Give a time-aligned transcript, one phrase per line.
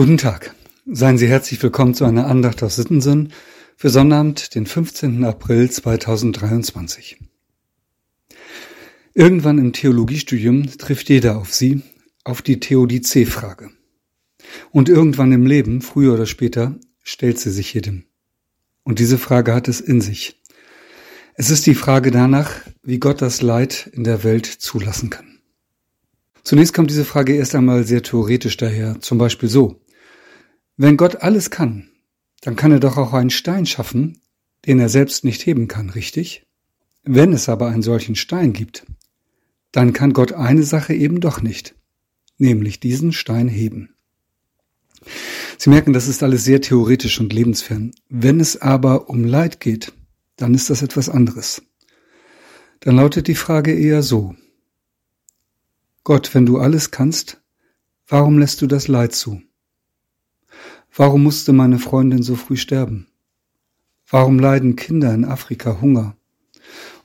[0.00, 0.54] Guten Tag.
[0.86, 3.34] Seien Sie herzlich willkommen zu einer Andacht aus Sittensinn
[3.76, 5.22] für Sonnabend, den 15.
[5.24, 7.18] April 2023.
[9.12, 11.82] Irgendwann im Theologiestudium trifft jeder auf Sie,
[12.24, 13.72] auf die Theodizee-Frage.
[14.70, 18.04] Und irgendwann im Leben, früher oder später, stellt sie sich jedem.
[18.84, 20.40] Und diese Frage hat es in sich.
[21.34, 25.40] Es ist die Frage danach, wie Gott das Leid in der Welt zulassen kann.
[26.42, 29.78] Zunächst kommt diese Frage erst einmal sehr theoretisch daher, zum Beispiel so.
[30.82, 31.90] Wenn Gott alles kann,
[32.40, 34.22] dann kann er doch auch einen Stein schaffen,
[34.66, 36.46] den er selbst nicht heben kann, richtig?
[37.02, 38.86] Wenn es aber einen solchen Stein gibt,
[39.72, 41.74] dann kann Gott eine Sache eben doch nicht,
[42.38, 43.94] nämlich diesen Stein heben.
[45.58, 47.92] Sie merken, das ist alles sehr theoretisch und lebensfern.
[48.08, 49.92] Wenn es aber um Leid geht,
[50.36, 51.60] dann ist das etwas anderes.
[52.80, 54.34] Dann lautet die Frage eher so.
[56.04, 57.42] Gott, wenn du alles kannst,
[58.08, 59.42] warum lässt du das Leid zu?
[60.94, 63.06] Warum musste meine Freundin so früh sterben?
[64.08, 66.16] Warum leiden Kinder in Afrika Hunger?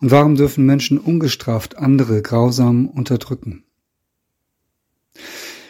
[0.00, 3.64] Und warum dürfen Menschen ungestraft andere grausam unterdrücken?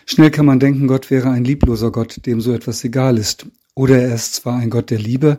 [0.05, 3.47] Schnell kann man denken, Gott wäre ein liebloser Gott, dem so etwas egal ist.
[3.75, 5.39] Oder er ist zwar ein Gott der Liebe,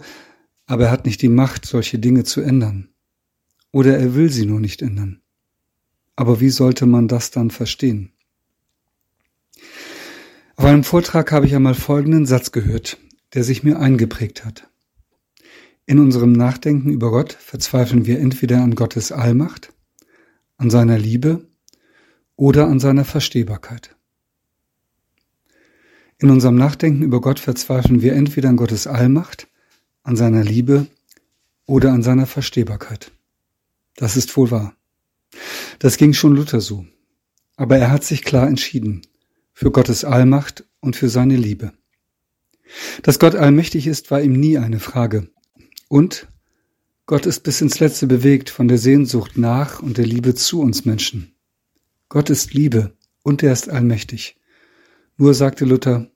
[0.65, 2.89] aber er hat nicht die Macht, solche Dinge zu ändern.
[3.71, 5.21] Oder er will sie nur nicht ändern.
[6.15, 8.13] Aber wie sollte man das dann verstehen?
[10.55, 12.99] Auf einem Vortrag habe ich einmal folgenden Satz gehört,
[13.33, 14.69] der sich mir eingeprägt hat.
[15.87, 19.73] In unserem Nachdenken über Gott verzweifeln wir entweder an Gottes Allmacht,
[20.57, 21.47] an seiner Liebe
[22.35, 23.95] oder an seiner Verstehbarkeit.
[26.19, 29.47] In unserem Nachdenken über Gott verzweifeln wir entweder an Gottes Allmacht,
[30.03, 30.85] an seiner Liebe
[31.65, 33.11] oder an seiner Verstehbarkeit.
[33.95, 34.75] Das ist wohl wahr.
[35.79, 36.85] Das ging schon Luther so.
[37.55, 39.01] Aber er hat sich klar entschieden
[39.53, 41.71] für Gottes Allmacht und für seine Liebe.
[43.03, 45.29] Dass Gott allmächtig ist, war ihm nie eine Frage.
[45.87, 46.27] Und
[47.05, 50.85] Gott ist bis ins Letzte bewegt von der Sehnsucht nach und der Liebe zu uns
[50.85, 51.35] Menschen.
[52.09, 54.37] Gott ist Liebe und er ist allmächtig.
[55.17, 56.09] Nur, sagte Luther,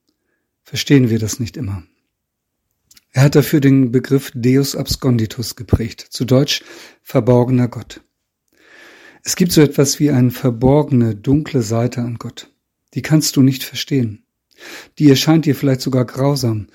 [0.63, 1.83] verstehen wir das nicht immer.
[3.11, 6.63] Er hat dafür den Begriff Deus absconditus geprägt, zu Deutsch
[7.01, 8.01] verborgener Gott.
[9.23, 12.49] Es gibt so etwas wie eine verborgene, dunkle Seite an Gott
[12.93, 14.23] die kannst du nicht verstehen.
[14.97, 16.67] Die erscheint dir vielleicht sogar grausam,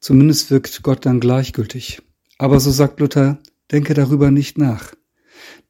[0.00, 2.00] zumindest wirkt Gott dann gleichgültig.
[2.38, 3.38] Aber so sagt Luther,
[3.70, 4.94] denke darüber nicht nach.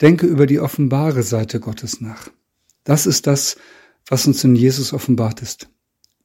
[0.00, 2.28] Denke über die offenbare Seite Gottes nach.
[2.84, 3.56] Das ist das,
[4.08, 5.68] was uns in Jesus offenbart ist.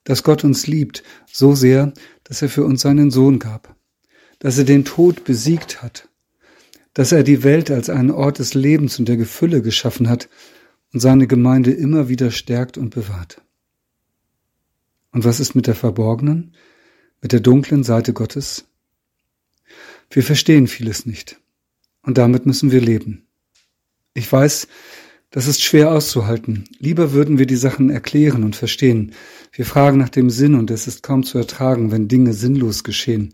[0.03, 1.93] Dass Gott uns liebt so sehr,
[2.23, 3.75] dass er für uns seinen Sohn gab.
[4.39, 6.09] Dass er den Tod besiegt hat.
[6.93, 10.29] Dass er die Welt als einen Ort des Lebens und der Gefülle geschaffen hat
[10.93, 13.41] und seine Gemeinde immer wieder stärkt und bewahrt.
[15.11, 16.55] Und was ist mit der verborgenen,
[17.21, 18.65] mit der dunklen Seite Gottes?
[20.09, 21.39] Wir verstehen vieles nicht.
[22.01, 23.27] Und damit müssen wir leben.
[24.13, 24.67] Ich weiß,
[25.29, 26.65] das ist schwer auszuhalten.
[26.79, 29.13] Lieber würden wir die Sachen erklären und verstehen.
[29.53, 33.31] Wir fragen nach dem Sinn und es ist kaum zu ertragen, wenn Dinge sinnlos geschehen.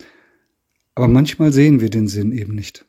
[0.94, 2.85] Aber manchmal sehen wir den Sinn eben nicht.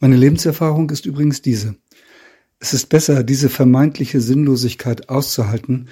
[0.00, 1.76] Meine Lebenserfahrung ist übrigens diese.
[2.58, 5.88] Es ist besser, diese vermeintliche Sinnlosigkeit auszuhalten,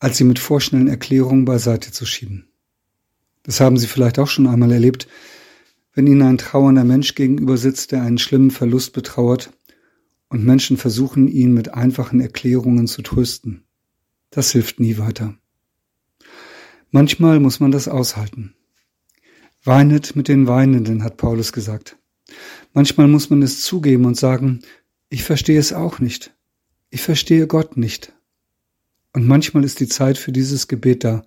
[0.00, 2.48] als sie mit vorschnellen Erklärungen beiseite zu schieben.
[3.42, 5.08] Das haben Sie vielleicht auch schon einmal erlebt,
[5.94, 9.52] wenn Ihnen ein trauernder Mensch gegenüber sitzt, der einen schlimmen Verlust betrauert,
[10.28, 13.64] und Menschen versuchen, ihn mit einfachen Erklärungen zu trösten.
[14.30, 15.34] Das hilft nie weiter.
[16.92, 18.54] Manchmal muss man das aushalten.
[19.64, 21.98] Weinet mit den Weinenden, hat Paulus gesagt.
[22.72, 24.60] Manchmal muss man es zugeben und sagen,
[25.08, 26.32] ich verstehe es auch nicht.
[26.90, 28.12] Ich verstehe Gott nicht.
[29.12, 31.24] Und manchmal ist die Zeit für dieses Gebet da.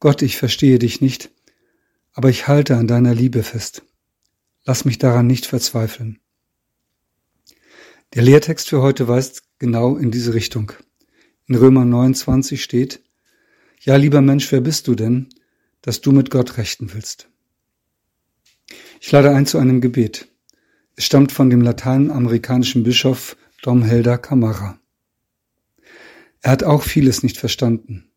[0.00, 1.30] Gott, ich verstehe dich nicht,
[2.12, 3.82] aber ich halte an deiner Liebe fest.
[4.64, 6.18] Lass mich daran nicht verzweifeln.
[8.14, 10.72] Der Lehrtext für heute weist genau in diese Richtung.
[11.46, 13.00] In Römer 29 steht,
[13.80, 15.28] Ja, lieber Mensch, wer bist du denn,
[15.80, 17.28] dass du mit Gott rechten willst?
[19.00, 20.28] Ich lade ein zu einem Gebet.
[20.94, 24.78] Es stammt von dem lateinamerikanischen Bischof Dom Helder Camara.
[26.42, 28.10] Er hat auch vieles nicht verstanden.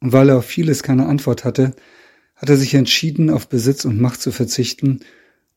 [0.00, 1.74] Und weil er auf vieles keine Antwort hatte,
[2.36, 5.00] hat er sich entschieden, auf Besitz und Macht zu verzichten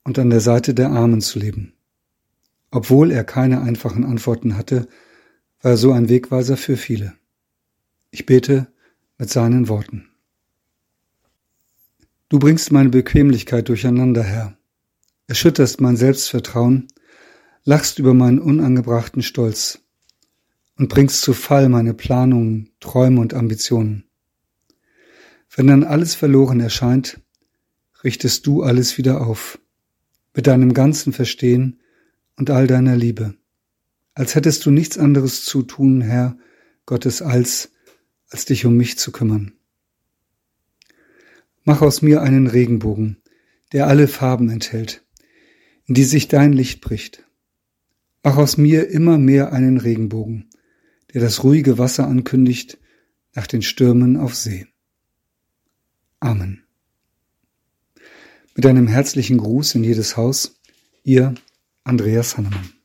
[0.04, 1.74] und an der Seite der Armen zu leben.
[2.71, 4.88] Obwohl er keine einfachen Antworten hatte,
[5.62, 7.13] war er so ein Wegweiser für viele.
[8.12, 8.68] Ich bete
[9.18, 10.10] mit seinen Worten.
[12.30, 14.57] Du bringst meine Bequemlichkeit durcheinander, Herr,
[15.27, 16.88] erschütterst mein Selbstvertrauen,
[17.63, 19.80] lachst über meinen unangebrachten Stolz,
[20.77, 24.06] und bringst zu Fall meine Planungen, Träume und Ambitionen.
[25.56, 27.19] Wenn dann alles verloren erscheint,
[28.03, 29.59] richtest du alles wieder auf,
[30.33, 31.79] mit deinem ganzen Verstehen
[32.35, 33.35] und all deiner Liebe,
[34.13, 36.38] als hättest du nichts anderes zu tun, Herr
[36.85, 37.71] Gottes, als,
[38.29, 39.53] als dich um mich zu kümmern.
[41.63, 43.18] Mach aus mir einen Regenbogen,
[43.74, 45.03] der alle Farben enthält,
[45.85, 47.25] in die sich dein Licht bricht.
[48.24, 50.50] Mach aus mir immer mehr einen Regenbogen,
[51.13, 52.77] der das ruhige Wasser ankündigt
[53.33, 54.68] nach den Stürmen auf See.
[56.19, 56.63] Amen.
[58.56, 60.59] Mit einem herzlichen Gruß in jedes Haus,
[61.04, 61.36] ihr
[61.83, 62.76] Andreas Hannemann.